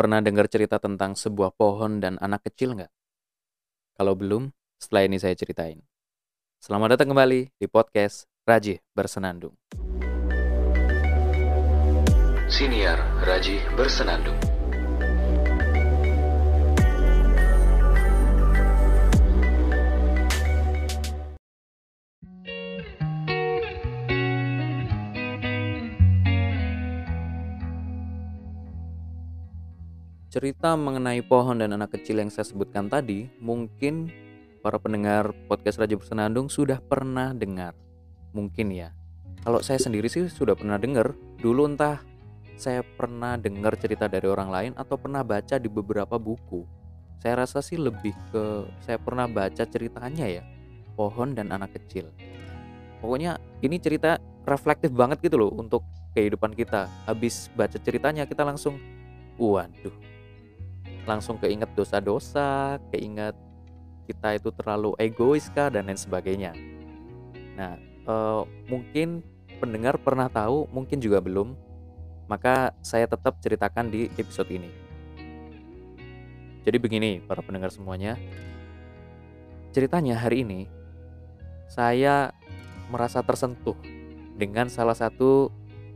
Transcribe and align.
Pernah 0.00 0.24
dengar 0.24 0.48
cerita 0.48 0.80
tentang 0.80 1.12
sebuah 1.12 1.52
pohon 1.60 2.00
dan 2.00 2.16
anak 2.24 2.48
kecil 2.48 2.72
nggak? 2.72 2.88
Kalau 4.00 4.16
belum, 4.16 4.48
setelah 4.80 5.04
ini 5.04 5.20
saya 5.20 5.36
ceritain. 5.36 5.76
Selamat 6.56 6.96
datang 6.96 7.12
kembali 7.12 7.52
di 7.60 7.66
podcast 7.68 8.24
Rajih 8.48 8.80
Bersenandung. 8.96 9.60
Siniar 12.48 12.96
Raji 13.28 13.60
Bersenandung. 13.76 14.59
Cerita 30.30 30.78
mengenai 30.78 31.26
pohon 31.26 31.58
dan 31.58 31.74
anak 31.74 31.98
kecil 31.98 32.22
yang 32.22 32.30
saya 32.30 32.46
sebutkan 32.46 32.86
tadi, 32.86 33.26
mungkin 33.42 34.14
para 34.62 34.78
pendengar 34.78 35.34
podcast 35.50 35.82
Raja 35.82 35.98
Bersenandung 35.98 36.46
sudah 36.46 36.78
pernah 36.78 37.34
dengar. 37.34 37.74
Mungkin 38.30 38.70
ya. 38.70 38.94
Kalau 39.42 39.58
saya 39.58 39.82
sendiri 39.82 40.06
sih 40.06 40.30
sudah 40.30 40.54
pernah 40.54 40.78
dengar. 40.78 41.18
Dulu 41.42 41.74
entah 41.74 41.98
saya 42.54 42.86
pernah 42.86 43.34
dengar 43.42 43.74
cerita 43.74 44.06
dari 44.06 44.30
orang 44.30 44.54
lain 44.54 44.72
atau 44.78 44.94
pernah 44.94 45.26
baca 45.26 45.58
di 45.58 45.66
beberapa 45.66 46.14
buku. 46.14 46.62
Saya 47.18 47.42
rasa 47.42 47.58
sih 47.58 47.74
lebih 47.74 48.14
ke 48.30 48.70
saya 48.86 49.02
pernah 49.02 49.26
baca 49.26 49.66
ceritanya 49.66 50.30
ya. 50.30 50.46
Pohon 50.94 51.34
dan 51.34 51.50
anak 51.50 51.74
kecil. 51.74 52.06
Pokoknya 53.02 53.34
ini 53.66 53.82
cerita 53.82 54.22
reflektif 54.46 54.94
banget 54.94 55.26
gitu 55.26 55.42
loh 55.42 55.50
untuk 55.58 55.82
kehidupan 56.14 56.54
kita. 56.54 56.86
Habis 57.10 57.50
baca 57.58 57.82
ceritanya 57.82 58.30
kita 58.30 58.46
langsung 58.46 58.78
waduh 59.34 60.09
langsung 61.10 61.42
keinget 61.42 61.74
dosa-dosa, 61.74 62.78
keinget 62.94 63.34
kita 64.06 64.38
itu 64.38 64.54
terlalu 64.54 64.94
egois 65.02 65.50
kah 65.50 65.66
dan 65.66 65.90
lain 65.90 65.98
sebagainya. 65.98 66.54
Nah, 67.58 67.74
eh, 67.82 68.42
mungkin 68.70 69.26
pendengar 69.58 69.98
pernah 69.98 70.30
tahu, 70.30 70.70
mungkin 70.70 71.02
juga 71.02 71.18
belum. 71.18 71.58
Maka 72.30 72.78
saya 72.78 73.10
tetap 73.10 73.42
ceritakan 73.42 73.90
di 73.90 74.06
episode 74.14 74.46
ini. 74.54 74.70
Jadi 76.62 76.78
begini, 76.78 77.18
para 77.26 77.42
pendengar 77.42 77.74
semuanya. 77.74 78.14
Ceritanya 79.74 80.14
hari 80.14 80.46
ini 80.46 80.60
saya 81.70 82.34
merasa 82.90 83.22
tersentuh 83.22 83.78
dengan 84.34 84.66
salah 84.66 84.94
satu 84.94 85.50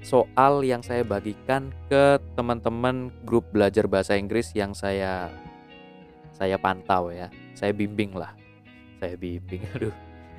soal 0.04 0.60
yang 0.60 0.84
saya 0.84 1.00
bagikan 1.00 1.72
ke 1.88 2.20
teman-teman 2.36 3.08
grup 3.24 3.48
belajar 3.50 3.88
bahasa 3.88 4.20
Inggris 4.20 4.52
yang 4.52 4.76
saya 4.76 5.32
saya 6.36 6.60
pantau 6.60 7.08
ya. 7.08 7.32
Saya 7.56 7.72
bimbing 7.72 8.12
lah. 8.12 8.36
Saya 9.00 9.16
bimbing. 9.16 9.64
Aduh. 9.74 9.94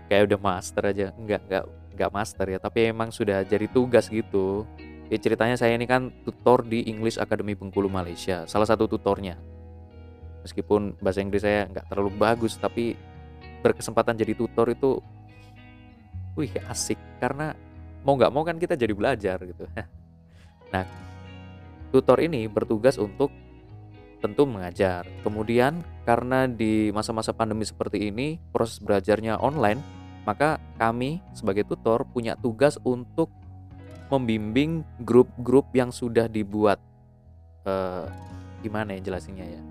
Kayak 0.06 0.30
udah 0.30 0.40
master 0.40 0.84
aja. 0.94 1.10
Enggak, 1.18 1.42
enggak 1.50 1.66
enggak 1.96 2.12
master 2.12 2.46
ya, 2.46 2.60
tapi 2.62 2.92
emang 2.92 3.10
sudah 3.10 3.42
jadi 3.42 3.66
tugas 3.72 4.12
gitu. 4.12 4.68
Ya 5.10 5.18
ceritanya 5.18 5.56
saya 5.58 5.74
ini 5.74 5.88
kan 5.88 6.12
tutor 6.28 6.62
di 6.62 6.86
English 6.86 7.16
Academy 7.16 7.56
Bengkulu 7.56 7.88
Malaysia, 7.88 8.44
salah 8.46 8.68
satu 8.68 8.86
tutornya. 8.86 9.40
Meskipun 10.44 11.00
bahasa 11.02 11.24
Inggris 11.24 11.42
saya 11.42 11.66
nggak 11.72 11.90
terlalu 11.90 12.12
bagus, 12.20 12.60
tapi 12.60 13.00
berkesempatan 13.64 14.18
jadi 14.18 14.34
tutor 14.38 14.70
itu, 14.70 15.02
wih 16.38 16.52
asik 16.70 17.00
karena 17.18 17.56
mau 18.06 18.14
nggak 18.14 18.32
mau 18.32 18.46
kan 18.46 18.62
kita 18.62 18.78
jadi 18.78 18.94
belajar 18.94 19.42
gitu. 19.44 19.66
Nah, 20.66 20.84
tutor 21.94 22.20
ini 22.20 22.52
bertugas 22.52 23.00
untuk 23.00 23.32
tentu 24.20 24.44
mengajar. 24.44 25.08
Kemudian 25.24 25.80
karena 26.04 26.50
di 26.50 26.92
masa-masa 26.92 27.32
pandemi 27.32 27.64
seperti 27.64 28.12
ini 28.12 28.42
proses 28.52 28.84
belajarnya 28.84 29.40
online, 29.40 29.80
maka 30.28 30.60
kami 30.76 31.22
sebagai 31.32 31.64
tutor 31.64 32.04
punya 32.12 32.36
tugas 32.36 32.76
untuk 32.84 33.32
membimbing 34.12 34.84
grup-grup 35.00 35.70
yang 35.72 35.96
sudah 35.96 36.28
dibuat. 36.28 36.82
Uh, 37.64 38.10
gimana 38.60 38.98
ya 38.98 39.14
jelasinnya 39.14 39.46
ya? 39.46 39.62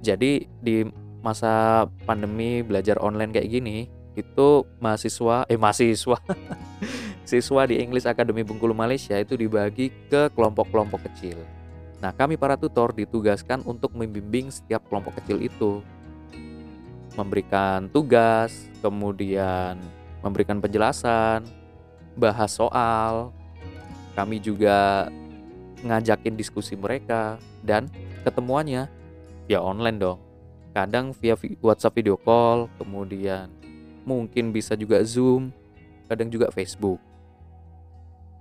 Jadi 0.00 0.48
di 0.62 0.86
masa 1.20 1.84
pandemi 2.08 2.64
belajar 2.64 2.96
online 3.02 3.34
kayak 3.34 3.50
gini, 3.50 3.90
itu 4.16 4.66
mahasiswa 4.82 5.46
eh 5.46 5.58
mahasiswa 5.58 6.18
siswa 7.30 7.62
di 7.62 7.78
English 7.78 8.10
Academy 8.10 8.42
Bengkulu 8.42 8.74
Malaysia 8.74 9.14
itu 9.14 9.38
dibagi 9.38 9.94
ke 10.10 10.26
kelompok-kelompok 10.34 11.06
kecil. 11.06 11.38
Nah, 12.02 12.10
kami 12.10 12.34
para 12.34 12.58
tutor 12.58 12.90
ditugaskan 12.90 13.62
untuk 13.62 13.94
membimbing 13.94 14.50
setiap 14.50 14.82
kelompok 14.90 15.22
kecil 15.22 15.38
itu. 15.38 15.78
Memberikan 17.14 17.86
tugas, 17.94 18.66
kemudian 18.82 19.78
memberikan 20.26 20.58
penjelasan, 20.58 21.46
bahas 22.18 22.50
soal. 22.50 23.30
Kami 24.18 24.42
juga 24.42 25.06
ngajakin 25.86 26.34
diskusi 26.34 26.74
mereka 26.74 27.38
dan 27.62 27.86
ketemuannya 28.26 28.90
via 29.46 29.62
online 29.62 30.02
dong. 30.02 30.18
Kadang 30.74 31.14
via 31.14 31.38
WhatsApp 31.62 31.94
video 31.94 32.18
call, 32.18 32.66
kemudian 32.74 33.46
mungkin 34.02 34.50
bisa 34.50 34.74
juga 34.74 35.02
Zoom, 35.06 35.54
kadang 36.08 36.30
juga 36.30 36.48
Facebook 36.50 37.09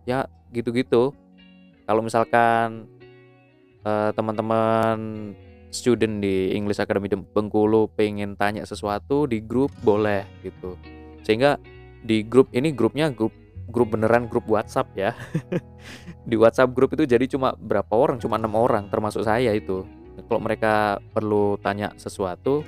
ya 0.10 0.26
gitu-gitu. 0.50 1.14
Kalau 1.86 2.02
misalkan 2.02 2.90
uh, 3.86 4.10
teman-teman 4.18 4.98
student 5.70 6.18
di 6.18 6.54
English 6.58 6.82
Academy 6.82 7.10
Bengkulu 7.14 7.94
pengen 7.94 8.34
tanya 8.34 8.66
sesuatu 8.66 9.30
di 9.30 9.42
grup 9.42 9.70
boleh 9.86 10.26
gitu. 10.42 10.74
Sehingga 11.22 11.62
di 12.02 12.26
grup 12.26 12.50
ini 12.58 12.74
grupnya 12.74 13.14
grup 13.14 13.34
grup 13.70 13.94
beneran 13.94 14.26
grup 14.26 14.50
WhatsApp 14.50 14.90
ya. 14.98 15.14
Di 16.30 16.34
WhatsApp 16.38 16.74
grup 16.74 16.94
itu 16.98 17.06
jadi 17.06 17.26
cuma 17.30 17.54
berapa 17.58 17.90
orang? 17.94 18.18
Cuma 18.18 18.42
enam 18.42 18.58
orang 18.58 18.90
termasuk 18.90 19.22
saya 19.22 19.54
itu. 19.54 19.86
Kalau 20.26 20.42
mereka 20.42 20.98
perlu 21.14 21.58
tanya 21.62 21.94
sesuatu 21.98 22.66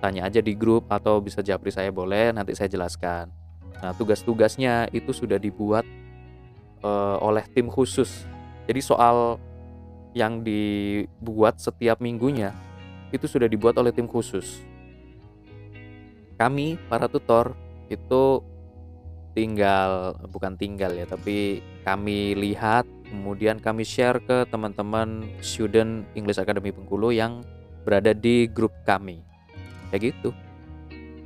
tanya 0.00 0.26
aja 0.26 0.40
di 0.40 0.56
grup 0.56 0.88
atau 0.88 1.20
bisa 1.20 1.44
japri 1.44 1.68
saya 1.70 1.92
boleh 1.92 2.32
nanti 2.32 2.56
saya 2.56 2.72
jelaskan. 2.72 3.28
Nah 3.80 3.92
tugas-tugasnya 3.94 4.88
itu 4.90 5.12
sudah 5.12 5.36
dibuat 5.36 5.84
uh, 6.84 7.16
oleh 7.20 7.44
tim 7.52 7.68
khusus. 7.68 8.24
Jadi 8.68 8.80
soal 8.80 9.40
yang 10.16 10.42
dibuat 10.42 11.62
setiap 11.62 12.02
minggunya 12.02 12.50
itu 13.10 13.26
sudah 13.26 13.46
dibuat 13.46 13.78
oleh 13.78 13.94
tim 13.94 14.06
khusus. 14.06 14.62
Kami 16.38 16.80
para 16.88 17.06
tutor 17.06 17.52
itu 17.92 18.40
tinggal 19.36 20.16
bukan 20.30 20.56
tinggal 20.56 20.94
ya, 20.94 21.06
tapi 21.06 21.60
kami 21.86 22.34
lihat 22.34 22.86
kemudian 23.10 23.58
kami 23.58 23.82
share 23.82 24.22
ke 24.22 24.46
teman-teman 24.48 25.26
student 25.42 26.06
English 26.14 26.38
Academy 26.38 26.70
Bengkulu 26.70 27.10
yang 27.10 27.42
berada 27.82 28.14
di 28.14 28.46
grup 28.46 28.72
kami. 28.86 29.22
Kayak 29.90 30.14
gitu. 30.14 30.30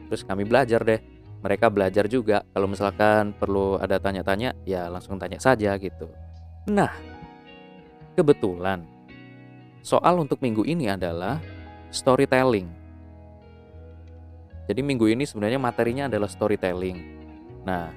Terus 0.08 0.24
kami 0.24 0.48
belajar 0.48 0.80
deh 0.84 1.13
mereka 1.44 1.68
belajar 1.68 2.08
juga. 2.08 2.40
Kalau 2.56 2.64
misalkan 2.64 3.36
perlu 3.36 3.76
ada 3.76 4.00
tanya-tanya 4.00 4.56
ya 4.64 4.88
langsung 4.88 5.20
tanya 5.20 5.36
saja 5.36 5.76
gitu. 5.76 6.08
Nah 6.72 6.88
kebetulan 8.16 8.80
soal 9.84 10.16
untuk 10.16 10.40
minggu 10.40 10.64
ini 10.64 10.88
adalah 10.88 11.36
storytelling. 11.92 12.72
Jadi 14.64 14.80
minggu 14.80 15.04
ini 15.12 15.28
sebenarnya 15.28 15.60
materinya 15.60 16.08
adalah 16.08 16.32
storytelling. 16.32 16.96
Nah 17.68 17.92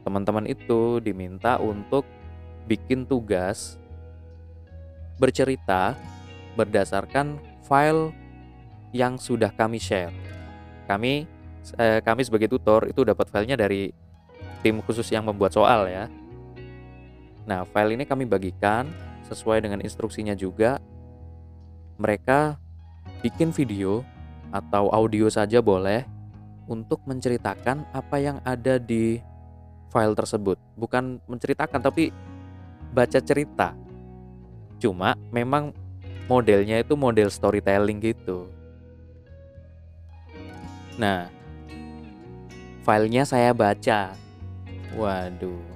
teman-teman 0.00 0.48
itu 0.48 0.96
diminta 1.04 1.60
untuk 1.60 2.08
bikin 2.64 3.04
tugas 3.04 3.76
bercerita 5.20 5.92
berdasarkan 6.56 7.36
file 7.68 8.16
yang 8.96 9.20
sudah 9.20 9.52
kami 9.52 9.76
share. 9.76 10.14
Kami 10.88 11.35
eh, 11.74 11.98
kami 12.04 12.22
sebagai 12.22 12.46
tutor 12.46 12.86
itu 12.86 13.02
dapat 13.02 13.26
filenya 13.32 13.58
dari 13.58 13.90
tim 14.62 14.78
khusus 14.82 15.06
yang 15.10 15.26
membuat 15.26 15.54
soal 15.54 15.90
ya. 15.90 16.06
Nah, 17.46 17.62
file 17.66 17.94
ini 17.94 18.04
kami 18.06 18.26
bagikan 18.26 18.90
sesuai 19.26 19.62
dengan 19.62 19.82
instruksinya 19.82 20.34
juga. 20.34 20.82
Mereka 21.96 22.58
bikin 23.22 23.50
video 23.54 24.02
atau 24.50 24.90
audio 24.90 25.26
saja 25.30 25.62
boleh 25.62 26.06
untuk 26.66 27.02
menceritakan 27.06 27.86
apa 27.94 28.16
yang 28.18 28.42
ada 28.42 28.76
di 28.82 29.22
file 29.94 30.18
tersebut. 30.18 30.58
Bukan 30.74 31.22
menceritakan 31.30 31.80
tapi 31.80 32.10
baca 32.90 33.18
cerita. 33.22 33.72
Cuma 34.82 35.14
memang 35.30 35.70
modelnya 36.26 36.82
itu 36.82 36.98
model 36.98 37.30
storytelling 37.30 38.02
gitu. 38.02 38.50
Nah, 40.98 41.30
filenya 42.86 43.26
saya 43.26 43.50
baca. 43.50 44.14
Waduh. 44.94 45.66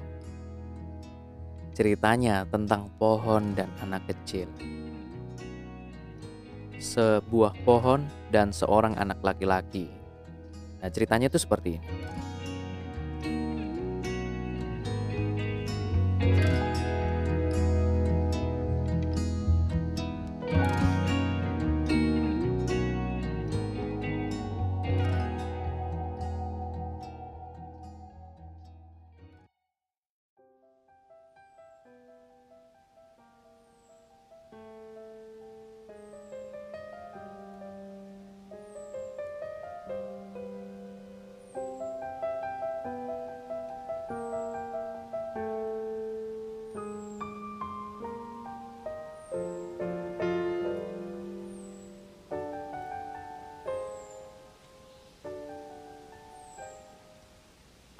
Ceritanya 1.74 2.46
tentang 2.46 2.86
pohon 3.02 3.58
dan 3.58 3.66
anak 3.82 4.06
kecil. 4.06 4.46
sebuah 6.80 7.60
pohon 7.68 8.08
dan 8.32 8.56
seorang 8.56 8.96
anak 8.96 9.20
laki-laki. 9.20 9.92
Nah, 10.80 10.88
ceritanya 10.88 11.28
itu 11.28 11.36
seperti 11.36 11.76
ini. 11.76 11.88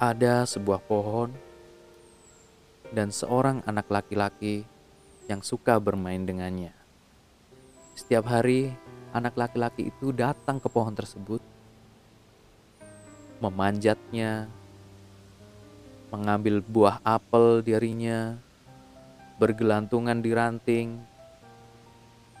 Ada 0.01 0.49
sebuah 0.49 0.81
pohon 0.81 1.29
dan 2.89 3.13
seorang 3.13 3.61
anak 3.69 3.85
laki-laki 3.85 4.65
yang 5.29 5.45
suka 5.45 5.77
bermain 5.77 6.25
dengannya. 6.25 6.73
Setiap 7.93 8.25
hari, 8.25 8.73
anak 9.13 9.37
laki-laki 9.37 9.93
itu 9.93 10.09
datang 10.09 10.57
ke 10.57 10.65
pohon 10.73 10.97
tersebut, 10.97 11.37
memanjatnya, 13.45 14.49
mengambil 16.09 16.65
buah 16.65 16.97
apel 17.05 17.61
darinya, 17.61 18.41
bergelantungan 19.37 20.17
di 20.17 20.33
ranting, 20.33 20.97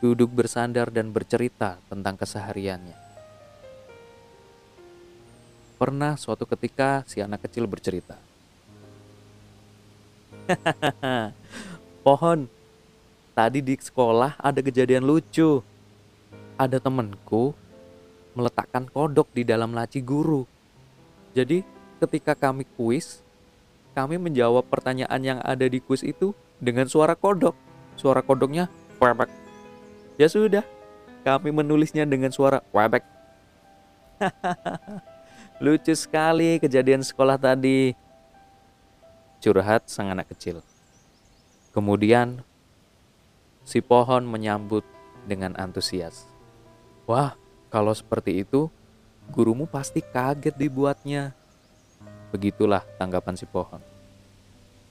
duduk 0.01 0.33
bersandar 0.33 0.89
dan 0.89 1.13
bercerita 1.13 1.77
tentang 1.85 2.17
kesehariannya. 2.17 3.00
Pernah 5.81 6.13
suatu 6.13 6.45
ketika 6.45 7.01
si 7.09 7.25
anak 7.25 7.49
kecil 7.49 7.65
bercerita. 7.65 8.13
Pohon, 12.05 12.45
tadi 13.33 13.65
di 13.65 13.73
sekolah 13.73 14.37
ada 14.37 14.61
kejadian 14.61 15.01
lucu. 15.01 15.65
Ada 16.53 16.77
temanku 16.77 17.57
meletakkan 18.37 18.85
kodok 18.93 19.33
di 19.33 19.41
dalam 19.41 19.73
laci 19.73 20.05
guru. 20.05 20.45
Jadi 21.33 21.65
ketika 21.97 22.37
kami 22.37 22.69
kuis, 22.77 23.25
kami 23.97 24.21
menjawab 24.21 24.69
pertanyaan 24.69 25.21
yang 25.25 25.39
ada 25.41 25.65
di 25.65 25.81
kuis 25.81 26.05
itu 26.05 26.37
dengan 26.61 26.85
suara 26.85 27.17
kodok. 27.17 27.57
Suara 27.97 28.21
kodoknya 28.21 28.69
webek. 29.01 29.33
Ya 30.21 30.29
sudah, 30.29 30.61
kami 31.25 31.49
menulisnya 31.49 32.05
dengan 32.05 32.29
suara 32.29 32.61
webek. 32.69 33.01
Lucu 35.61 35.93
sekali 35.93 36.57
kejadian 36.57 37.05
sekolah 37.05 37.37
tadi. 37.37 37.93
Curhat 39.45 39.85
sang 39.85 40.09
anak 40.09 40.33
kecil. 40.33 40.65
Kemudian 41.69 42.41
si 43.61 43.77
pohon 43.77 44.25
menyambut 44.25 44.81
dengan 45.29 45.53
antusias. 45.61 46.25
Wah, 47.05 47.37
kalau 47.69 47.93
seperti 47.93 48.41
itu, 48.41 48.73
gurumu 49.29 49.69
pasti 49.69 50.01
kaget 50.01 50.57
dibuatnya. 50.57 51.37
Begitulah 52.33 52.81
tanggapan 52.97 53.37
si 53.37 53.45
pohon. 53.45 53.85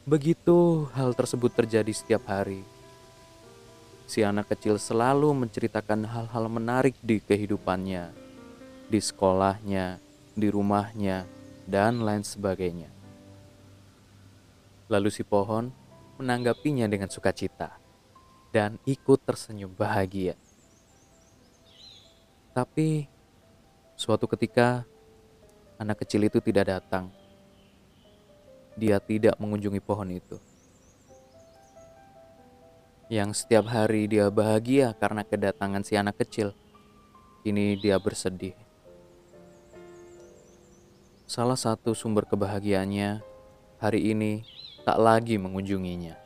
Begitu 0.07 0.87
hal 0.95 1.19
tersebut 1.19 1.51
terjadi 1.51 1.91
setiap 1.91 2.31
hari. 2.31 2.63
Si 4.07 4.23
anak 4.23 4.47
kecil 4.55 4.79
selalu 4.79 5.35
menceritakan 5.35 6.07
hal-hal 6.07 6.47
menarik 6.47 6.95
di 7.03 7.19
kehidupannya, 7.19 8.15
di 8.87 9.01
sekolahnya, 9.03 9.99
di 10.41 10.49
rumahnya, 10.49 11.29
dan 11.71 12.03
lain 12.03 12.27
sebagainya. 12.27 12.91
Lalu 14.91 15.09
si 15.13 15.23
pohon 15.23 15.71
menanggapinya 16.19 16.91
dengan 16.91 17.07
sukacita 17.07 17.79
dan 18.51 18.75
ikut 18.83 19.23
tersenyum 19.23 19.71
bahagia. 19.71 20.35
Tapi 22.51 23.07
suatu 23.95 24.27
ketika 24.27 24.83
anak 25.79 26.03
kecil 26.03 26.27
itu 26.27 26.43
tidak 26.43 26.75
datang. 26.75 27.15
Dia 28.75 28.99
tidak 28.99 29.39
mengunjungi 29.39 29.79
pohon 29.79 30.11
itu. 30.11 30.41
Yang 33.11 33.43
setiap 33.43 33.71
hari 33.71 34.11
dia 34.11 34.27
bahagia 34.31 34.95
karena 34.99 35.23
kedatangan 35.23 35.87
si 35.87 35.95
anak 35.95 36.19
kecil. 36.19 36.55
Kini 37.43 37.79
dia 37.79 37.99
bersedih 37.99 38.55
salah 41.31 41.55
satu 41.55 41.95
sumber 41.95 42.27
kebahagiaannya 42.27 43.23
hari 43.79 44.01
ini 44.11 44.43
tak 44.83 44.99
lagi 44.99 45.39
mengunjunginya. 45.39 46.19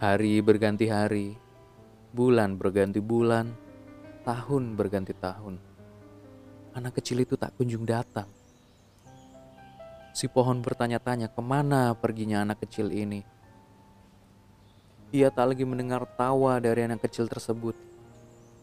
Hari 0.00 0.40
berganti 0.40 0.88
hari, 0.88 1.36
bulan 2.16 2.56
berganti 2.56 3.04
bulan, 3.04 3.52
tahun 4.24 4.80
berganti 4.80 5.12
tahun. 5.12 5.60
Anak 6.72 7.04
kecil 7.04 7.20
itu 7.20 7.36
tak 7.36 7.52
kunjung 7.60 7.84
datang. 7.84 8.32
Si 10.16 10.24
pohon 10.24 10.64
bertanya-tanya 10.64 11.28
ke 11.28 11.44
mana 11.44 11.92
perginya 11.92 12.40
anak 12.40 12.64
kecil 12.64 12.88
ini 12.88 13.35
ia 15.14 15.30
tak 15.30 15.54
lagi 15.54 15.62
mendengar 15.62 16.02
tawa 16.18 16.58
dari 16.58 16.82
anak 16.82 17.06
kecil 17.06 17.30
tersebut. 17.30 17.78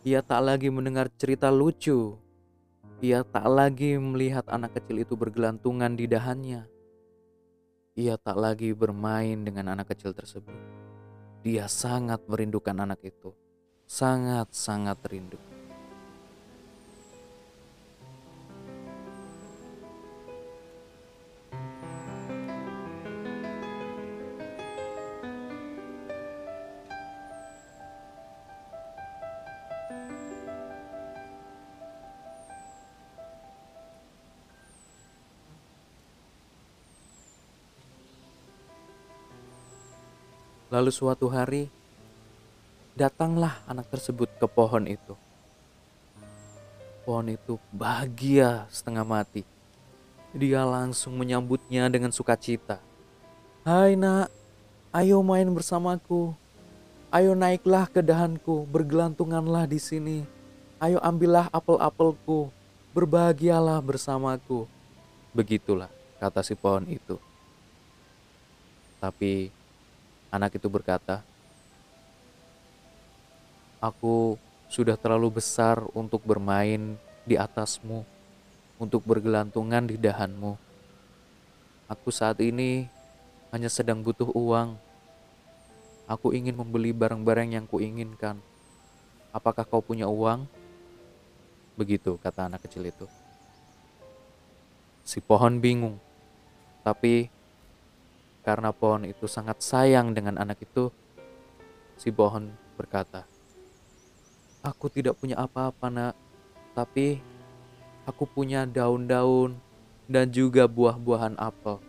Ia 0.03 0.19
tak 0.19 0.43
lagi 0.43 0.67
mendengar 0.67 1.07
cerita 1.15 1.47
lucu. 1.47 2.19
Ia 2.99 3.23
tak 3.23 3.47
lagi 3.47 3.95
melihat 3.95 4.43
anak 4.51 4.75
kecil 4.75 5.07
itu 5.07 5.15
bergelantungan 5.15 5.95
di 5.95 6.03
dahannya. 6.03 6.67
Ia 7.95 8.19
tak 8.19 8.35
lagi 8.35 8.75
bermain 8.75 9.47
dengan 9.47 9.71
anak 9.71 9.95
kecil 9.95 10.12
tersebut. 10.12 10.55
Dia 11.47 11.71
sangat 11.71 12.23
merindukan 12.27 12.75
anak 12.75 13.00
itu. 13.07 13.31
Sangat-sangat 13.88 15.00
rindu. 15.07 15.52
Lalu 40.74 40.89
suatu 40.89 41.30
hari, 41.30 41.70
datanglah 42.98 43.62
anak 43.70 43.94
tersebut 43.94 44.25
ke 44.42 44.50
pohon 44.50 44.89
itu. 44.89 45.13
Pohon 47.06 47.30
itu 47.30 47.62
bahagia 47.70 48.65
setengah 48.74 49.06
mati. 49.06 49.46
Dia 50.34 50.65
langsung 50.65 51.13
menyambutnya 51.13 51.94
dengan 51.94 52.10
sukacita. 52.10 52.82
Hai 53.62 53.94
nak, 53.94 54.34
ayo 54.98 55.22
main 55.22 55.46
bersamaku. 55.53 56.34
Ayo 57.13 57.38
naiklah 57.38 57.86
ke 57.86 58.01
dahanku, 58.01 58.65
bergelantunganlah 58.65 59.70
di 59.70 59.77
sini. 59.77 60.25
Ayo 60.82 60.98
ambillah 61.06 61.53
apel-apelku, 61.53 62.50
berbahagialah 62.98 63.77
bersamaku. 63.77 64.65
Begitulah 65.38 65.94
kata 66.18 66.42
si 66.42 66.58
pohon 66.58 66.89
itu. 66.89 67.22
Tapi 68.98 69.53
Anak 70.33 70.57
itu 70.57 70.65
berkata, 70.65 71.21
"Aku 73.77 74.41
sudah 74.65 74.97
terlalu 74.97 75.37
besar 75.37 75.85
untuk 75.93 76.25
bermain 76.25 76.97
di 77.21 77.37
atasmu, 77.37 78.01
untuk 78.81 79.05
bergelantungan 79.05 79.85
di 79.85 79.93
dahanmu. 79.93 80.57
Aku 81.85 82.09
saat 82.09 82.41
ini 82.41 82.89
hanya 83.53 83.69
sedang 83.69 84.01
butuh 84.01 84.33
uang. 84.33 84.73
Aku 86.09 86.33
ingin 86.33 86.57
membeli 86.57 86.89
barang-barang 86.89 87.53
yang 87.53 87.69
kuinginkan. 87.69 88.41
Apakah 89.29 89.69
kau 89.69 89.85
punya 89.85 90.09
uang?" 90.09 90.49
Begitu 91.77 92.17
kata 92.17 92.49
anak 92.49 92.65
kecil 92.65 92.89
itu. 92.89 93.05
Si 95.05 95.21
pohon 95.21 95.61
bingung, 95.61 96.01
tapi 96.81 97.32
karena 98.43 98.75
pohon 98.75 99.07
itu 99.07 99.25
sangat 99.25 99.63
sayang 99.63 100.12
dengan 100.12 100.35
anak 100.35 100.59
itu, 100.59 100.91
si 101.95 102.12
pohon 102.12 102.51
berkata, 102.75 103.23
"Aku 104.59 104.91
tidak 104.91 105.15
punya 105.15 105.39
apa-apa, 105.39 105.88
Nak, 105.88 106.15
tapi 106.75 107.23
aku 108.03 108.27
punya 108.27 108.67
daun-daun 108.67 109.55
dan 110.09 110.27
juga 110.29 110.67
buah-buahan 110.67 111.39
apel. 111.39 111.79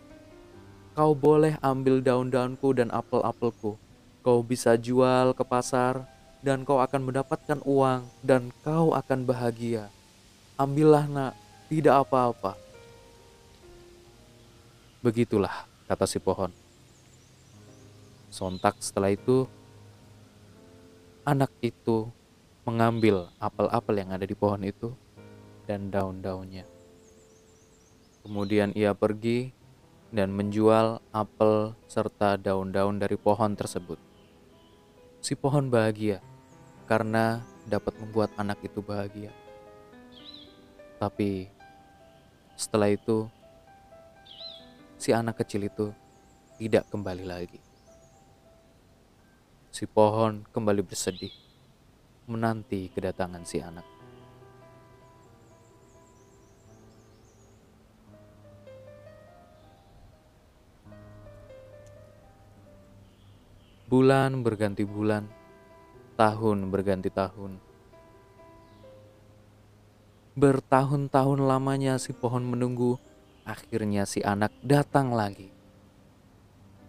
Kau 0.95 1.11
boleh 1.11 1.59
ambil 1.59 1.99
daun-daunku 1.99 2.71
dan 2.71 2.87
apel-apelku. 2.87 3.75
Kau 4.23 4.39
bisa 4.41 4.79
jual 4.79 5.35
ke 5.35 5.43
pasar 5.43 6.07
dan 6.39 6.63
kau 6.63 6.79
akan 6.79 7.11
mendapatkan 7.11 7.59
uang 7.67 8.07
dan 8.23 8.49
kau 8.63 8.95
akan 8.95 9.27
bahagia. 9.27 9.91
Ambillah 10.55 11.05
nak, 11.11 11.33
tidak 11.67 12.07
apa-apa. 12.07 12.55
Begitulah 15.03 15.74
kata 15.85 16.05
si 16.09 16.17
pohon. 16.17 16.49
Sontak 18.33 18.81
setelah 18.83 19.13
itu, 19.13 19.47
anak 21.23 21.49
itu 21.61 22.09
mengambil 22.65 23.29
apel-apel 23.37 23.95
yang 24.01 24.09
ada 24.11 24.25
di 24.25 24.33
pohon 24.33 24.65
itu 24.65 24.91
dan 25.69 25.93
daun-daunnya. 25.93 26.65
Kemudian 28.25 28.73
ia 28.73 28.97
pergi 28.97 29.53
dan 30.09 30.33
menjual 30.33 30.97
apel 31.13 31.77
serta 31.85 32.41
daun-daun 32.41 32.97
dari 32.97 33.17
pohon 33.17 33.53
tersebut. 33.53 34.01
Si 35.21 35.37
pohon 35.37 35.69
bahagia 35.69 36.21
karena 36.89 37.41
dapat 37.65 37.97
membuat 38.01 38.33
anak 38.37 38.61
itu 38.61 38.81
bahagia. 38.81 39.33
Tapi 41.01 41.49
setelah 42.55 42.93
itu, 42.93 43.27
si 45.05 45.13
anak 45.13 45.37
kecil 45.37 45.69
itu 45.69 45.93
tidak 46.57 46.89
kembali 46.89 47.29
lagi. 47.29 47.61
Si 49.69 49.85
pohon 49.85 50.41
kembali 50.49 50.81
bersedih 50.81 51.29
menanti 52.25 52.89
kedatangan 52.89 53.45
si 53.45 53.61
anak. 53.61 53.85
Bulan 63.85 64.41
berganti 64.41 64.81
bulan, 64.89 65.29
tahun 66.17 66.73
berganti 66.73 67.13
tahun. 67.13 67.61
Bertahun-tahun 70.33 71.45
lamanya 71.45 72.01
si 72.01 72.09
pohon 72.09 72.41
menunggu, 72.41 72.97
akhirnya 73.45 74.09
si 74.09 74.25
anak 74.25 74.51
datang 74.65 75.13
lagi. 75.13 75.53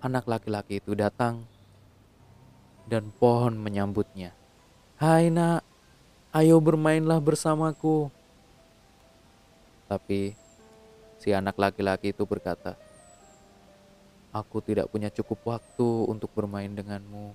Anak 0.01 0.25
laki-laki 0.25 0.81
itu 0.81 0.97
datang 0.97 1.45
dan 2.89 3.13
pohon 3.13 3.61
menyambutnya. 3.61 4.33
Hai 4.97 5.29
nak, 5.29 5.61
ayo 6.33 6.57
bermainlah 6.59 7.21
bersamaku. 7.21 8.09
Tapi 9.87 10.35
si 11.21 11.31
anak 11.37 11.61
laki-laki 11.61 12.11
itu 12.11 12.25
berkata, 12.25 12.75
Aku 14.35 14.61
tidak 14.61 14.93
punya 14.93 15.09
cukup 15.09 15.57
waktu 15.57 15.89
untuk 16.13 16.29
bermain 16.37 16.69
denganmu. 16.69 17.33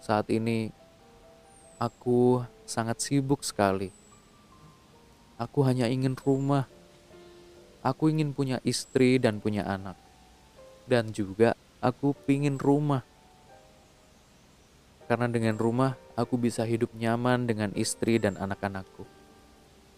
Saat 0.00 0.32
ini, 0.32 0.72
aku 1.76 2.40
sangat 2.64 3.04
sibuk 3.04 3.44
sekali. 3.44 3.92
Aku 5.36 5.60
hanya 5.60 5.92
ingin 5.92 6.16
rumah. 6.16 6.64
Aku 7.80 8.12
ingin 8.12 8.36
punya 8.36 8.60
istri 8.60 9.16
dan 9.16 9.40
punya 9.40 9.64
anak. 9.64 9.96
Dan 10.84 11.16
juga 11.16 11.56
aku 11.80 12.12
ingin 12.28 12.60
rumah. 12.60 13.00
Karena 15.08 15.26
dengan 15.26 15.56
rumah, 15.56 15.96
aku 16.14 16.36
bisa 16.36 16.62
hidup 16.62 16.92
nyaman 16.94 17.48
dengan 17.48 17.72
istri 17.74 18.20
dan 18.20 18.36
anak-anakku. 18.36 19.02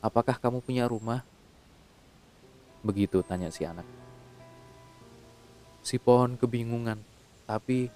Apakah 0.00 0.38
kamu 0.38 0.62
punya 0.62 0.86
rumah? 0.86 1.26
Begitu 2.82 3.20
tanya 3.26 3.50
si 3.50 3.66
anak. 3.66 3.84
Si 5.82 5.98
pohon 5.98 6.38
kebingungan, 6.38 7.02
tapi 7.46 7.90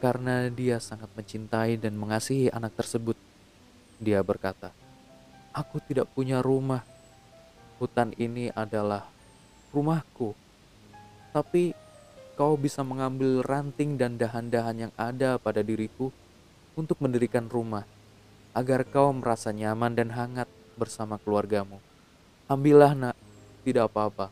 karena 0.00 0.48
dia 0.52 0.80
sangat 0.80 1.08
mencintai 1.16 1.80
dan 1.80 1.96
mengasihi 1.96 2.52
anak 2.52 2.76
tersebut, 2.76 3.16
dia 3.96 4.20
berkata, 4.20 4.72
"Aku 5.52 5.80
tidak 5.80 6.08
punya 6.12 6.44
rumah. 6.44 6.84
Hutan 7.82 8.14
ini 8.14 8.54
adalah 8.54 9.10
rumahku, 9.74 10.30
tapi 11.34 11.74
kau 12.38 12.54
bisa 12.54 12.86
mengambil 12.86 13.42
ranting 13.42 13.98
dan 13.98 14.14
dahan-dahan 14.14 14.86
yang 14.86 14.92
ada 14.94 15.38
pada 15.42 15.62
diriku 15.62 16.14
untuk 16.78 17.02
mendirikan 17.02 17.50
rumah, 17.50 17.82
agar 18.54 18.86
kau 18.86 19.10
merasa 19.10 19.50
nyaman 19.50 19.94
dan 19.98 20.14
hangat 20.14 20.46
bersama 20.78 21.18
keluargamu. 21.18 21.82
Ambillah, 22.46 22.94
Nak, 22.94 23.16
tidak 23.66 23.90
apa-apa." 23.90 24.30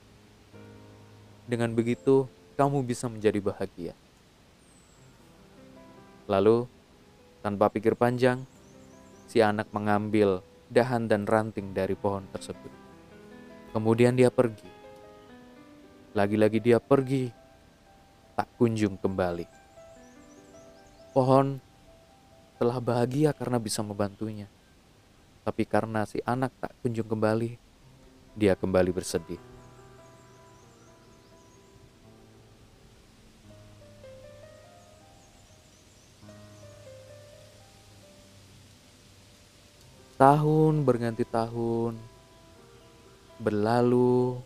Dengan 1.46 1.75
begitu, 1.75 2.30
kamu 2.54 2.87
bisa 2.87 3.11
menjadi 3.11 3.42
bahagia. 3.42 3.94
Lalu, 6.30 6.70
tanpa 7.42 7.66
pikir 7.66 7.99
panjang, 7.99 8.46
si 9.26 9.42
anak 9.42 9.66
mengambil 9.75 10.46
dahan 10.70 11.11
dan 11.11 11.26
ranting 11.26 11.75
dari 11.75 11.99
pohon 11.99 12.22
tersebut. 12.30 12.81
Kemudian 13.73 14.12
dia 14.12 14.29
pergi. 14.29 14.69
Lagi-lagi 16.12 16.61
dia 16.61 16.76
pergi, 16.76 17.33
tak 18.37 18.45
kunjung 18.61 19.00
kembali. 19.00 19.49
Pohon 21.17 21.57
telah 22.61 22.76
bahagia 22.85 23.33
karena 23.33 23.57
bisa 23.57 23.81
membantunya. 23.81 24.45
Tapi 25.41 25.64
karena 25.64 26.05
si 26.05 26.21
anak 26.29 26.52
tak 26.61 26.76
kunjung 26.85 27.09
kembali, 27.09 27.57
dia 28.37 28.52
kembali 28.52 28.93
bersedih. 28.93 29.41
Tahun 40.21 40.75
berganti 40.87 41.25
tahun, 41.26 42.12
berlalu 43.42 44.38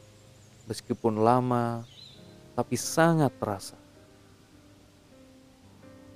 meskipun 0.64 1.20
lama, 1.20 1.84
tapi 2.56 2.80
sangat 2.80 3.30
terasa. 3.36 3.76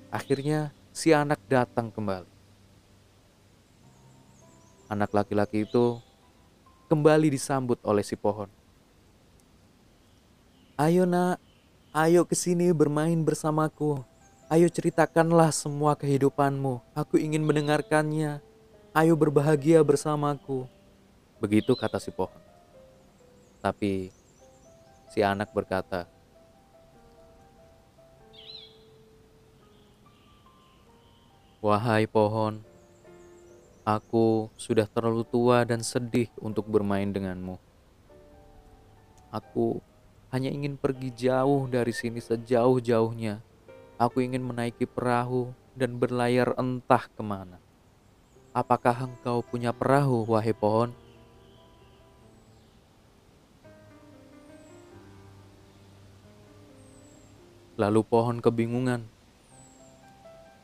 Akhirnya 0.08 0.72
si 0.90 1.12
anak 1.12 1.38
datang 1.46 1.92
kembali. 1.92 2.32
Anak 4.90 5.14
laki-laki 5.14 5.62
itu 5.68 6.02
kembali 6.90 7.30
disambut 7.30 7.78
oleh 7.86 8.02
si 8.02 8.18
pohon. 8.18 8.50
Ayo 10.74 11.06
nak, 11.06 11.38
ayo 11.94 12.26
ke 12.26 12.34
sini 12.34 12.74
bermain 12.74 13.20
bersamaku. 13.22 14.02
Ayo 14.50 14.66
ceritakanlah 14.66 15.54
semua 15.54 15.94
kehidupanmu. 15.94 16.82
Aku 16.90 17.22
ingin 17.22 17.46
mendengarkannya. 17.46 18.42
Ayo 18.90 19.14
berbahagia 19.14 19.78
bersamaku. 19.86 20.66
Begitu 21.38 21.78
kata 21.78 22.02
si 22.02 22.10
pohon. 22.10 22.49
Tapi 23.60 24.08
si 25.12 25.20
anak 25.20 25.52
berkata, 25.52 26.08
Wahai 31.60 32.08
pohon, 32.08 32.64
aku 33.84 34.48
sudah 34.56 34.88
terlalu 34.88 35.28
tua 35.28 35.60
dan 35.68 35.84
sedih 35.84 36.32
untuk 36.40 36.64
bermain 36.64 37.12
denganmu. 37.12 37.60
Aku 39.28 39.84
hanya 40.32 40.48
ingin 40.48 40.80
pergi 40.80 41.12
jauh 41.12 41.68
dari 41.68 41.92
sini 41.92 42.16
sejauh-jauhnya. 42.16 43.44
Aku 44.00 44.24
ingin 44.24 44.40
menaiki 44.40 44.88
perahu 44.88 45.52
dan 45.76 46.00
berlayar 46.00 46.56
entah 46.56 47.04
ke 47.12 47.20
mana. 47.20 47.60
Apakah 48.56 49.06
engkau 49.06 49.44
punya 49.44 49.76
perahu, 49.76 50.24
wahai 50.32 50.56
pohon? 50.56 50.96
Lalu 57.80 58.04
pohon 58.04 58.44
kebingungan 58.44 59.08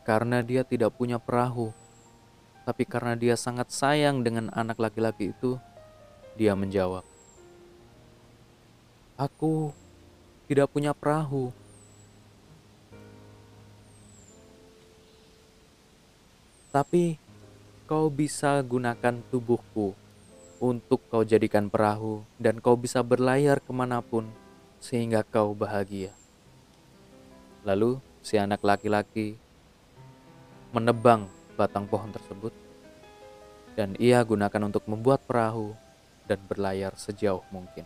karena 0.04 0.44
dia 0.44 0.68
tidak 0.68 0.92
punya 1.00 1.16
perahu, 1.16 1.72
tapi 2.68 2.84
karena 2.84 3.16
dia 3.16 3.40
sangat 3.40 3.72
sayang 3.72 4.20
dengan 4.20 4.52
anak 4.52 4.76
laki-laki 4.76 5.32
itu, 5.32 5.56
dia 6.36 6.52
menjawab, 6.52 7.08
"Aku 9.16 9.72
tidak 10.44 10.68
punya 10.68 10.92
perahu." 10.92 11.56
Tapi 16.68 17.16
kau 17.88 18.12
bisa 18.12 18.60
gunakan 18.60 19.24
tubuhku 19.32 19.96
untuk 20.60 21.00
kau 21.08 21.24
jadikan 21.24 21.72
perahu 21.72 22.28
dan 22.36 22.60
kau 22.60 22.76
bisa 22.76 23.00
berlayar 23.00 23.56
ke 23.64 23.72
mana 23.72 24.04
pun 24.04 24.28
sehingga 24.84 25.24
kau 25.24 25.56
bahagia. 25.56 26.12
Lalu 27.66 27.98
si 28.22 28.38
anak 28.38 28.62
laki-laki 28.62 29.34
menebang 30.70 31.26
batang 31.58 31.90
pohon 31.90 32.14
tersebut 32.14 32.54
dan 33.74 33.98
ia 33.98 34.22
gunakan 34.22 34.70
untuk 34.70 34.86
membuat 34.86 35.26
perahu 35.26 35.74
dan 36.30 36.38
berlayar 36.46 36.94
sejauh 36.94 37.42
mungkin. 37.50 37.82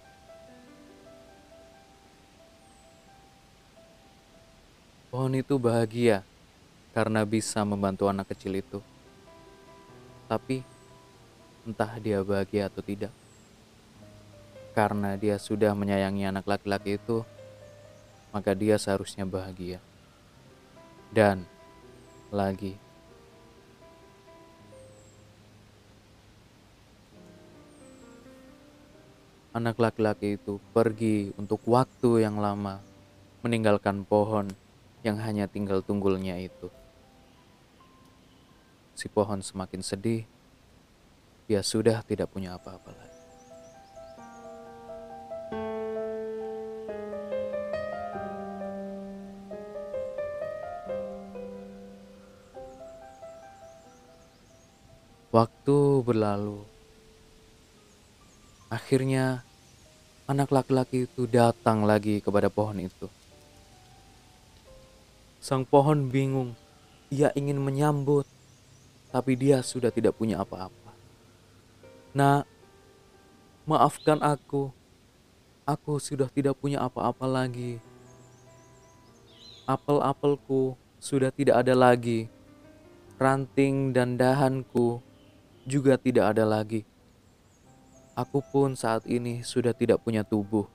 Pohon 5.09 5.35
itu 5.35 5.59
bahagia 5.59 6.23
karena 6.95 7.27
bisa 7.27 7.65
membantu 7.67 8.07
anak 8.07 8.31
kecil 8.31 8.61
itu. 8.61 8.79
Tapi 10.31 10.63
entah 11.67 11.99
dia 11.99 12.23
bahagia 12.23 12.71
atau 12.71 12.79
tidak. 12.79 13.11
Karena 14.71 15.19
dia 15.19 15.35
sudah 15.35 15.75
menyayangi 15.75 16.31
anak 16.31 16.47
laki-laki 16.47 16.95
itu, 16.95 17.27
maka 18.31 18.55
dia 18.55 18.79
seharusnya 18.79 19.27
bahagia. 19.27 19.83
Dan 21.11 21.43
lagi 22.31 22.79
anak 29.51 29.83
laki-laki 29.83 30.39
itu 30.39 30.63
pergi 30.71 31.35
untuk 31.35 31.59
waktu 31.67 32.23
yang 32.23 32.39
lama, 32.39 32.79
meninggalkan 33.43 34.07
pohon 34.07 34.47
yang 35.03 35.19
hanya 35.19 35.51
tinggal 35.51 35.83
tunggulnya 35.83 36.39
itu. 36.39 36.71
Si 38.95 39.11
pohon 39.11 39.43
semakin 39.43 39.83
sedih, 39.83 40.23
dia 41.51 41.61
sudah 41.67 42.05
tidak 42.07 42.31
punya 42.31 42.55
apa-apa 42.55 42.95
lagi. 42.95 43.20
Waktu 55.31 56.03
berlalu. 56.03 56.67
Akhirnya, 58.67 59.47
anak 60.27 60.51
laki-laki 60.51 61.07
itu 61.07 61.31
datang 61.31 61.87
lagi 61.87 62.19
kepada 62.19 62.51
pohon 62.51 62.83
itu. 62.83 63.07
Sang 65.39 65.63
pohon 65.63 66.11
bingung. 66.11 66.59
Ia 67.15 67.31
ingin 67.39 67.63
menyambut, 67.63 68.27
tapi 69.15 69.39
dia 69.39 69.63
sudah 69.63 69.95
tidak 69.95 70.19
punya 70.19 70.43
apa-apa. 70.43 70.91
Nah, 72.11 72.43
maafkan 73.71 74.19
aku. 74.19 74.75
Aku 75.63 76.03
sudah 76.03 76.27
tidak 76.27 76.59
punya 76.59 76.83
apa-apa 76.83 77.31
lagi. 77.31 77.79
Apel-apelku 79.63 80.75
sudah 80.99 81.31
tidak 81.31 81.63
ada 81.63 81.79
lagi. 81.79 82.27
Ranting 83.15 83.95
dan 83.95 84.19
dahanku 84.19 84.99
juga 85.65 86.01
tidak 86.01 86.37
ada 86.37 86.45
lagi. 86.45 86.85
Aku 88.17 88.45
pun 88.45 88.77
saat 88.77 89.05
ini 89.09 89.41
sudah 89.41 89.73
tidak 89.73 90.05
punya 90.05 90.21
tubuh. 90.21 90.69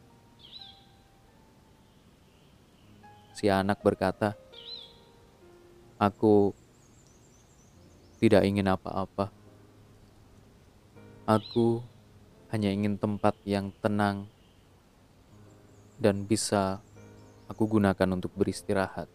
Si 3.35 3.51
anak 3.51 3.83
berkata, 3.83 4.33
"Aku 5.99 6.55
tidak 8.17 8.47
ingin 8.47 8.71
apa-apa. 8.71 9.29
Aku 11.27 11.83
hanya 12.49 12.71
ingin 12.71 12.95
tempat 12.95 13.35
yang 13.43 13.73
tenang 13.83 14.29
dan 15.99 16.23
bisa 16.23 16.79
aku 17.51 17.77
gunakan 17.77 18.15
untuk 18.15 18.31
beristirahat." 18.33 19.14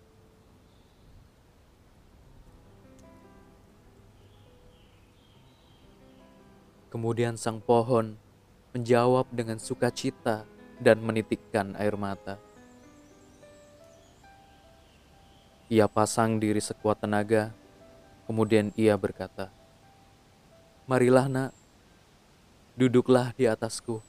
Kemudian 6.90 7.38
sang 7.38 7.62
pohon 7.62 8.18
menjawab 8.74 9.30
dengan 9.30 9.62
sukacita 9.62 10.42
dan 10.82 10.98
menitikkan 10.98 11.78
air 11.78 11.94
mata. 11.94 12.34
Ia 15.70 15.86
pasang 15.86 16.42
diri 16.42 16.58
sekuat 16.58 17.06
tenaga, 17.06 17.54
kemudian 18.26 18.74
ia 18.74 18.98
berkata, 18.98 19.54
Marilah 20.90 21.30
nak, 21.30 21.50
duduklah 22.74 23.30
di 23.38 23.46
atasku 23.46 24.02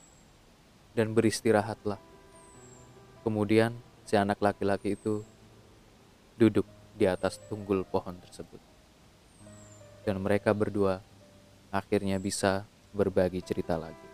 dan 0.98 1.14
beristirahatlah. 1.14 2.02
Kemudian 3.22 3.78
si 4.10 4.18
anak 4.18 4.42
laki-laki 4.42 4.98
itu 4.98 5.22
duduk 6.34 6.66
di 6.98 7.06
atas 7.06 7.38
tunggul 7.46 7.86
pohon 7.86 8.18
tersebut. 8.18 8.58
Dan 10.02 10.26
mereka 10.26 10.58
berdua 10.58 11.06
akhirnya 11.72 12.20
bisa 12.20 12.68
berbagi 12.92 13.40
cerita 13.40 13.80
lagi. 13.80 14.11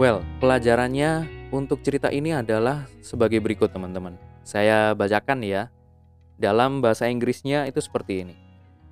Well, 0.00 0.24
pelajarannya 0.40 1.28
untuk 1.52 1.84
cerita 1.84 2.08
ini 2.08 2.32
adalah 2.32 2.88
sebagai 3.04 3.44
berikut 3.44 3.76
teman-teman. 3.76 4.16
Saya 4.40 4.96
bacakan 4.96 5.44
ya. 5.44 5.68
Dalam 6.40 6.80
bahasa 6.80 7.12
Inggrisnya 7.12 7.68
itu 7.68 7.76
seperti 7.76 8.24
ini. 8.24 8.34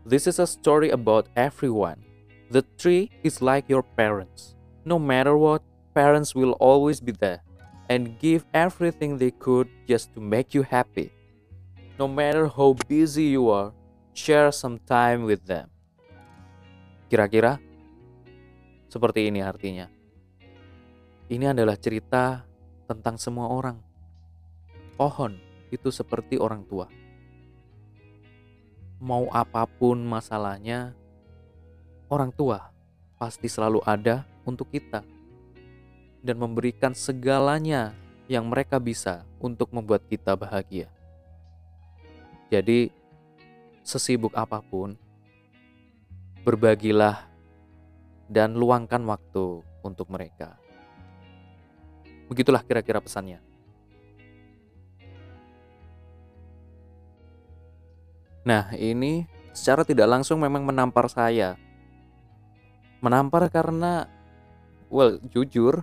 This 0.05 0.29
is 0.29 0.37
a 0.37 0.45
story 0.45 0.93
about 0.93 1.33
everyone. 1.41 2.05
The 2.53 2.61
tree 2.77 3.09
is 3.25 3.41
like 3.41 3.65
your 3.73 3.81
parents. 3.97 4.61
No 4.85 5.01
matter 5.01 5.41
what, 5.41 5.65
parents 5.97 6.37
will 6.37 6.53
always 6.61 7.01
be 7.01 7.17
there 7.17 7.41
and 7.89 8.21
give 8.21 8.45
everything 8.53 9.17
they 9.17 9.33
could 9.33 9.73
just 9.89 10.13
to 10.13 10.21
make 10.21 10.53
you 10.53 10.69
happy. 10.69 11.17
No 11.97 12.13
matter 12.13 12.45
how 12.45 12.77
busy 12.93 13.33
you 13.41 13.49
are, 13.49 13.73
share 14.13 14.53
some 14.53 14.77
time 14.85 15.25
with 15.25 15.49
them. 15.49 15.73
Kira-kira 17.09 17.57
seperti 18.93 19.33
ini 19.33 19.41
artinya. 19.41 20.00
Ini 21.31 21.55
adalah 21.55 21.79
cerita 21.79 22.43
tentang 22.90 23.14
semua 23.14 23.47
orang. 23.55 23.79
Pohon 24.99 25.38
itu 25.71 25.87
seperti 25.95 26.35
orang 26.35 26.66
tua. 26.66 26.90
Mau 28.99 29.31
apa 29.31 29.62
pun 29.62 30.03
masalahnya, 30.03 30.90
orang 32.11 32.35
tua 32.35 32.75
pasti 33.14 33.47
selalu 33.47 33.79
ada 33.87 34.27
untuk 34.43 34.75
kita 34.75 35.07
dan 36.19 36.35
memberikan 36.35 36.99
segalanya 36.99 37.95
yang 38.27 38.51
mereka 38.51 38.83
bisa 38.83 39.23
untuk 39.38 39.71
membuat 39.71 40.03
kita 40.11 40.35
bahagia. 40.35 40.90
Jadi, 42.51 42.90
sesibuk 43.87 44.35
apa 44.35 44.59
pun, 44.66 44.99
berbagilah 46.43 47.23
dan 48.27 48.59
luangkan 48.59 49.07
waktu 49.07 49.62
untuk 49.87 50.11
mereka. 50.11 50.59
Begitulah 52.31 52.62
kira-kira 52.62 53.03
pesannya. 53.03 53.43
Nah, 58.47 58.71
ini 58.79 59.27
secara 59.51 59.83
tidak 59.83 60.07
langsung 60.07 60.38
memang 60.38 60.62
menampar 60.62 61.11
saya. 61.11 61.59
Menampar 63.03 63.51
karena, 63.51 64.07
well, 64.87 65.19
jujur, 65.35 65.83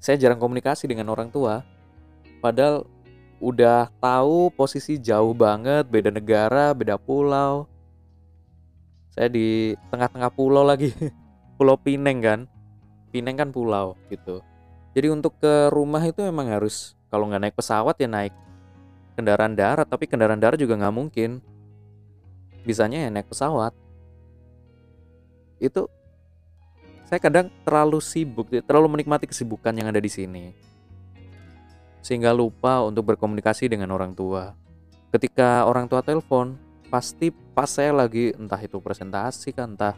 saya 0.00 0.16
jarang 0.16 0.40
komunikasi 0.40 0.88
dengan 0.88 1.12
orang 1.12 1.28
tua. 1.28 1.60
Padahal 2.40 2.88
udah 3.44 3.92
tahu 4.00 4.48
posisi 4.56 4.96
jauh 4.96 5.36
banget, 5.36 5.84
beda 5.84 6.08
negara, 6.08 6.72
beda 6.72 6.96
pulau. 6.96 7.68
Saya 9.12 9.28
di 9.28 9.76
tengah-tengah 9.92 10.32
pulau 10.32 10.64
lagi, 10.64 10.96
Pulau 11.60 11.76
Pineng 11.76 12.24
kan 12.24 12.40
Pineng 13.12 13.36
kan 13.36 13.52
pulau 13.52 13.92
gitu 14.08 14.40
jadi 14.90 15.14
untuk 15.14 15.38
ke 15.38 15.70
rumah 15.70 16.02
itu 16.02 16.18
memang 16.26 16.50
harus 16.50 16.98
kalau 17.10 17.30
nggak 17.30 17.42
naik 17.46 17.56
pesawat 17.58 17.94
ya 17.98 18.10
naik 18.10 18.34
kendaraan 19.14 19.54
darat 19.54 19.86
tapi 19.86 20.10
kendaraan 20.10 20.42
darat 20.42 20.58
juga 20.58 20.74
nggak 20.74 20.94
mungkin. 20.94 21.38
Bisanya 22.66 23.06
ya 23.06 23.08
naik 23.12 23.30
pesawat. 23.30 23.70
Itu 25.62 25.86
saya 27.06 27.22
kadang 27.22 27.50
terlalu 27.66 27.98
sibuk 28.02 28.50
terlalu 28.66 28.98
menikmati 28.98 29.30
kesibukan 29.30 29.74
yang 29.74 29.90
ada 29.90 30.02
di 30.02 30.10
sini. 30.10 30.44
Sehingga 32.02 32.34
lupa 32.34 32.82
untuk 32.82 33.14
berkomunikasi 33.14 33.70
dengan 33.70 33.94
orang 33.94 34.16
tua. 34.16 34.56
Ketika 35.14 35.66
orang 35.66 35.86
tua 35.86 36.02
telepon 36.02 36.58
pasti 36.90 37.30
pas 37.30 37.70
saya 37.70 37.94
lagi 37.94 38.34
entah 38.34 38.58
itu 38.58 38.82
presentasi 38.82 39.54
kan 39.54 39.78
entah 39.78 39.94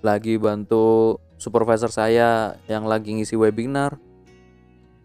lagi 0.00 0.40
bantu 0.40 1.18
supervisor 1.38 1.88
saya 1.88 2.58
yang 2.66 2.84
lagi 2.84 3.14
ngisi 3.14 3.38
webinar 3.38 3.96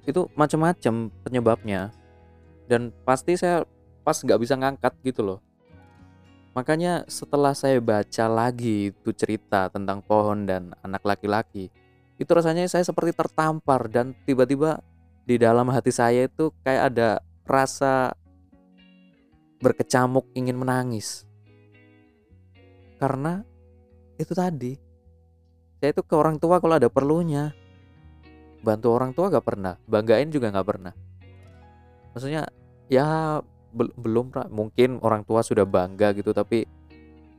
itu 0.04 0.28
macam-macam 0.36 1.14
penyebabnya 1.24 1.94
dan 2.68 2.92
pasti 3.08 3.40
saya 3.40 3.64
pas 4.04 4.20
nggak 4.20 4.42
bisa 4.42 4.60
ngangkat 4.60 4.94
gitu 5.06 5.24
loh 5.24 5.40
makanya 6.52 7.08
setelah 7.08 7.56
saya 7.56 7.80
baca 7.80 8.26
lagi 8.28 8.92
itu 8.92 9.10
cerita 9.16 9.72
tentang 9.72 10.04
pohon 10.04 10.44
dan 10.44 10.76
anak 10.84 11.02
laki-laki 11.08 11.72
itu 12.20 12.30
rasanya 12.30 12.68
saya 12.68 12.84
seperti 12.86 13.16
tertampar 13.16 13.90
dan 13.90 14.14
tiba-tiba 14.28 14.84
di 15.24 15.40
dalam 15.40 15.72
hati 15.72 15.90
saya 15.90 16.28
itu 16.28 16.52
kayak 16.62 16.94
ada 16.94 17.24
rasa 17.48 18.12
berkecamuk 19.64 20.28
ingin 20.36 20.60
menangis. 20.60 21.24
Karena 23.00 23.40
itu 24.20 24.36
tadi. 24.36 24.76
Saya 25.84 25.92
itu 25.92 26.00
ke 26.00 26.16
orang 26.16 26.40
tua 26.40 26.64
kalau 26.64 26.80
ada 26.80 26.88
perlunya. 26.88 27.52
Bantu 28.64 28.88
orang 28.96 29.12
tua 29.12 29.28
gak 29.28 29.44
pernah, 29.44 29.76
banggain 29.84 30.32
juga 30.32 30.48
gak 30.48 30.64
pernah. 30.64 30.96
Maksudnya 32.16 32.48
ya 32.88 33.44
be 33.76 33.92
belum 34.00 34.32
mungkin 34.48 35.04
orang 35.04 35.28
tua 35.28 35.44
sudah 35.44 35.68
bangga 35.68 36.16
gitu 36.16 36.32
tapi 36.32 36.64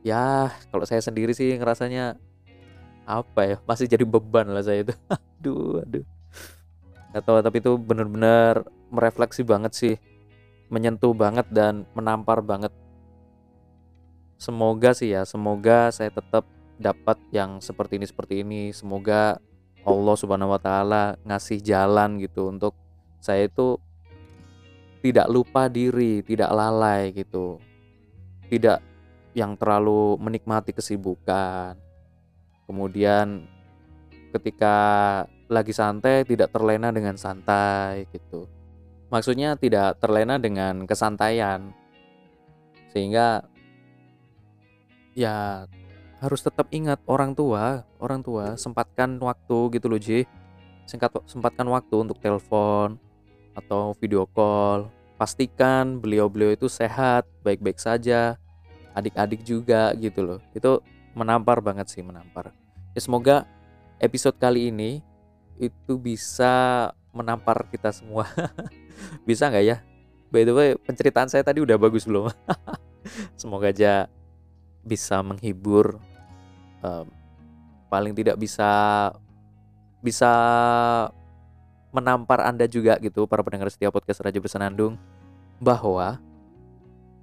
ya 0.05 0.53
kalau 0.69 0.85
saya 0.85 1.01
sendiri 1.01 1.33
sih 1.33 1.57
ngerasanya 1.57 2.21
apa 3.09 3.41
ya 3.49 3.57
masih 3.65 3.89
jadi 3.89 4.05
beban 4.05 4.53
lah 4.53 4.61
saya 4.61 4.85
itu 4.85 4.93
aduh 5.15 5.81
aduh 5.81 6.05
atau 7.17 7.41
tapi 7.41 7.63
itu 7.63 7.79
bener-bener 7.81 8.61
merefleksi 8.93 9.41
banget 9.41 9.73
sih 9.73 9.95
menyentuh 10.69 11.17
banget 11.17 11.49
dan 11.49 11.89
menampar 11.97 12.45
banget. 12.45 12.69
Semoga 14.37 14.93
sih 14.93 15.15
ya, 15.15 15.23
semoga 15.25 15.89
saya 15.89 16.11
tetap 16.11 16.45
dapat 16.77 17.19
yang 17.31 17.63
seperti 17.63 17.97
ini 17.99 18.07
seperti 18.07 18.33
ini. 18.41 18.61
Semoga 18.71 19.39
Allah 19.85 20.15
Subhanahu 20.17 20.53
wa 20.53 20.61
taala 20.61 21.15
ngasih 21.23 21.61
jalan 21.61 22.17
gitu 22.19 22.49
untuk 22.49 22.73
saya 23.21 23.47
itu 23.47 23.77
tidak 25.05 25.29
lupa 25.29 25.69
diri, 25.69 26.25
tidak 26.25 26.49
lalai 26.49 27.13
gitu. 27.13 27.61
Tidak 28.49 28.79
yang 29.37 29.57
terlalu 29.57 30.17
menikmati 30.17 30.73
kesibukan. 30.73 31.77
Kemudian 32.65 33.45
ketika 34.33 34.75
lagi 35.45 35.71
santai 35.71 36.25
tidak 36.25 36.49
terlena 36.49 36.89
dengan 36.89 37.13
santai 37.15 38.09
gitu 38.09 38.49
maksudnya 39.15 39.55
tidak 39.55 40.01
terlena 40.01 40.41
dengan 40.41 40.83
kesantaian 40.89 41.69
sehingga 42.89 43.45
ya 45.13 45.69
harus 46.23 46.41
tetap 46.41 46.71
ingat 46.71 46.99
orang 47.05 47.35
tua 47.35 47.83
orang 47.99 48.23
tua 48.23 48.55
sempatkan 48.55 49.19
waktu 49.19 49.57
gitu 49.75 49.91
loh 49.91 49.99
Ji 49.99 50.23
singkat 50.85 51.11
sempatkan 51.25 51.65
waktu 51.67 51.95
untuk 51.97 52.21
telepon 52.21 53.01
atau 53.57 53.95
video 53.97 54.29
call. 54.29 54.91
Pastikan 55.15 56.03
beliau-beliau 56.03 56.59
itu 56.59 56.67
sehat 56.67 57.23
baik-baik 57.39 57.79
saja 57.79 58.35
adik-adik 58.91 59.43
juga 59.43 59.95
gitu 59.95 60.23
loh. 60.23 60.39
Itu 60.51 60.83
menampar 61.15 61.63
banget 61.63 61.87
sih 61.87 62.03
menampar. 62.03 62.51
Ya 62.91 62.99
semoga 62.99 63.47
episode 63.99 64.35
kali 64.35 64.71
ini 64.71 64.99
itu 65.55 65.95
bisa 65.95 66.91
menampar 67.15 67.63
kita 67.71 67.95
semua. 67.95 68.27
Bisa 69.27 69.47
nggak 69.47 69.65
ya? 69.67 69.77
By 70.31 70.43
the 70.43 70.51
way, 70.55 70.69
penceritaan 70.75 71.31
saya 71.31 71.43
tadi 71.43 71.63
udah 71.63 71.79
bagus 71.79 72.03
belum? 72.03 72.27
Semoga 73.39 73.71
aja 73.71 74.11
bisa 74.85 75.19
menghibur. 75.25 75.97
Um, 76.85 77.09
paling 77.89 78.13
tidak 78.13 78.37
bisa 78.37 78.69
bisa 79.99 80.31
menampar 81.89 82.45
Anda 82.45 82.69
juga 82.69 83.01
gitu 83.01 83.25
para 83.25 83.41
pendengar 83.41 83.73
setiap 83.73 83.95
podcast 83.95 84.21
Raja 84.21 84.37
Bersenandung 84.37 85.01
bahwa 85.57 86.21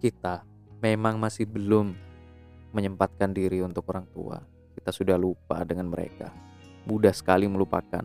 kita 0.02 0.42
memang 0.82 1.20
masih 1.20 1.46
belum 1.46 1.94
menyempatkan 2.74 3.30
diri 3.30 3.62
untuk 3.62 3.86
orang 3.94 4.08
tua. 4.10 4.42
Kita 4.74 4.90
sudah 4.90 5.14
lupa 5.14 5.62
dengan 5.62 5.86
mereka. 5.86 6.32
Mudah 6.88 7.14
sekali 7.14 7.46
melupakan. 7.46 8.02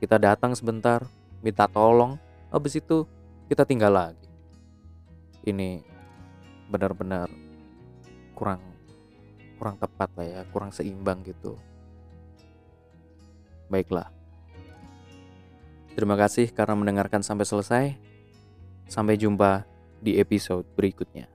Kita 0.00 0.16
datang 0.16 0.56
sebentar, 0.56 1.04
minta 1.44 1.68
tolong, 1.68 2.16
habis 2.48 2.80
itu 2.80 3.04
kita 3.52 3.68
tinggal 3.68 3.92
lagi 3.92 4.30
ini 5.44 5.80
benar-benar 6.68 7.28
kurang 8.40 8.64
kurang 9.60 9.76
tepat 9.76 10.08
lah 10.16 10.24
ya 10.24 10.40
kurang 10.48 10.72
seimbang 10.72 11.20
gitu. 11.28 11.60
Baiklah. 13.68 14.08
Terima 15.92 16.16
kasih 16.16 16.48
karena 16.48 16.72
mendengarkan 16.80 17.20
sampai 17.20 17.44
selesai. 17.44 17.84
Sampai 18.88 19.20
jumpa 19.20 19.68
di 20.00 20.16
episode 20.16 20.64
berikutnya 20.74 21.28